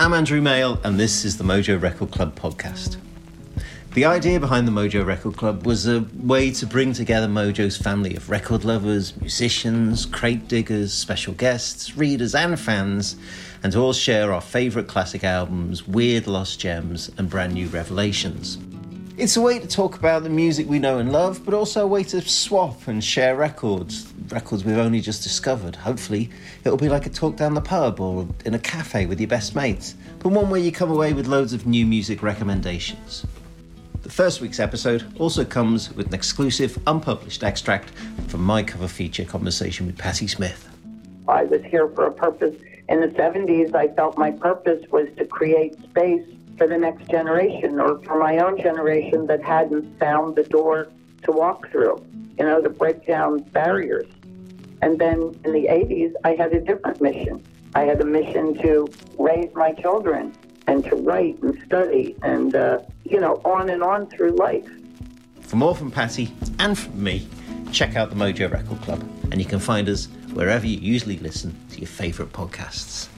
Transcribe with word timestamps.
I'm 0.00 0.14
Andrew 0.14 0.40
Male, 0.40 0.80
and 0.82 0.98
this 0.98 1.26
is 1.26 1.36
the 1.36 1.44
Mojo 1.44 1.78
Record 1.78 2.10
Club 2.10 2.34
podcast. 2.34 2.96
The 3.92 4.06
idea 4.06 4.40
behind 4.40 4.66
the 4.66 4.72
Mojo 4.72 5.04
Record 5.04 5.36
Club 5.36 5.66
was 5.66 5.86
a 5.86 6.06
way 6.16 6.50
to 6.52 6.66
bring 6.66 6.94
together 6.94 7.26
Mojo's 7.26 7.76
family 7.76 8.16
of 8.16 8.30
record 8.30 8.64
lovers, 8.64 9.14
musicians, 9.20 10.06
crate 10.06 10.48
diggers, 10.48 10.94
special 10.94 11.34
guests, 11.34 11.98
readers, 11.98 12.34
and 12.34 12.58
fans, 12.58 13.16
and 13.62 13.74
to 13.74 13.78
all 13.78 13.92
share 13.92 14.32
our 14.32 14.40
favourite 14.40 14.88
classic 14.88 15.22
albums, 15.22 15.86
weird 15.86 16.26
lost 16.26 16.58
gems, 16.58 17.10
and 17.18 17.28
brand 17.28 17.52
new 17.52 17.68
revelations. 17.68 18.56
It's 19.20 19.36
a 19.36 19.40
way 19.42 19.58
to 19.58 19.68
talk 19.68 19.98
about 19.98 20.22
the 20.22 20.30
music 20.30 20.66
we 20.66 20.78
know 20.78 20.96
and 20.96 21.12
love, 21.12 21.44
but 21.44 21.52
also 21.52 21.84
a 21.84 21.86
way 21.86 22.02
to 22.04 22.22
swap 22.22 22.88
and 22.88 23.04
share 23.04 23.36
records, 23.36 24.10
records 24.30 24.64
we've 24.64 24.78
only 24.78 25.02
just 25.02 25.22
discovered. 25.22 25.76
Hopefully, 25.76 26.30
it'll 26.64 26.78
be 26.78 26.88
like 26.88 27.04
a 27.04 27.10
talk 27.10 27.36
down 27.36 27.52
the 27.52 27.60
pub 27.60 28.00
or 28.00 28.26
in 28.46 28.54
a 28.54 28.58
cafe 28.58 29.04
with 29.04 29.20
your 29.20 29.28
best 29.28 29.54
mates, 29.54 29.94
but 30.20 30.30
one 30.30 30.48
where 30.48 30.58
you 30.58 30.72
come 30.72 30.90
away 30.90 31.12
with 31.12 31.26
loads 31.26 31.52
of 31.52 31.66
new 31.66 31.84
music 31.84 32.22
recommendations. 32.22 33.26
The 34.00 34.08
first 34.08 34.40
week's 34.40 34.58
episode 34.58 35.04
also 35.20 35.44
comes 35.44 35.94
with 35.94 36.06
an 36.06 36.14
exclusive, 36.14 36.78
unpublished 36.86 37.44
extract 37.44 37.90
from 38.28 38.42
my 38.42 38.62
cover 38.62 38.88
feature 38.88 39.26
conversation 39.26 39.84
with 39.84 39.98
Patti 39.98 40.28
Smith. 40.28 40.66
I 41.28 41.44
was 41.44 41.62
here 41.64 41.88
for 41.88 42.06
a 42.06 42.12
purpose. 42.12 42.56
In 42.88 43.02
the 43.02 43.08
70s, 43.08 43.74
I 43.74 43.88
felt 43.88 44.16
my 44.16 44.30
purpose 44.30 44.82
was 44.90 45.08
to 45.18 45.26
create 45.26 45.74
space 45.82 46.26
for 46.60 46.66
the 46.66 46.76
next 46.76 47.08
generation 47.08 47.80
or 47.80 47.98
for 48.02 48.18
my 48.18 48.36
own 48.36 48.60
generation 48.60 49.26
that 49.26 49.42
hadn't 49.42 49.98
found 49.98 50.36
the 50.36 50.42
door 50.42 50.88
to 51.22 51.32
walk 51.32 51.70
through, 51.70 51.96
you 52.38 52.44
know, 52.44 52.60
to 52.60 52.68
break 52.68 53.06
down 53.06 53.38
barriers. 53.44 54.04
And 54.82 54.98
then 54.98 55.34
in 55.46 55.52
the 55.52 55.68
80s, 55.70 56.12
I 56.22 56.34
had 56.34 56.52
a 56.52 56.60
different 56.60 57.00
mission. 57.00 57.42
I 57.74 57.84
had 57.84 58.02
a 58.02 58.04
mission 58.04 58.60
to 58.60 58.86
raise 59.18 59.48
my 59.54 59.72
children 59.72 60.36
and 60.66 60.84
to 60.84 60.96
write 60.96 61.40
and 61.40 61.58
study 61.64 62.14
and, 62.20 62.54
uh, 62.54 62.80
you 63.04 63.20
know, 63.20 63.40
on 63.42 63.70
and 63.70 63.82
on 63.82 64.06
through 64.10 64.32
life. 64.36 64.68
For 65.40 65.56
more 65.56 65.74
from 65.74 65.90
Patti 65.90 66.30
and 66.58 66.78
from 66.78 67.02
me, 67.02 67.26
check 67.72 67.96
out 67.96 68.10
the 68.10 68.16
Mojo 68.16 68.52
Record 68.52 68.82
Club, 68.82 69.02
and 69.32 69.40
you 69.40 69.46
can 69.46 69.60
find 69.60 69.88
us 69.88 70.08
wherever 70.34 70.66
you 70.66 70.76
usually 70.76 71.16
listen 71.20 71.56
to 71.70 71.78
your 71.78 71.88
favourite 71.88 72.34
podcasts. 72.34 73.08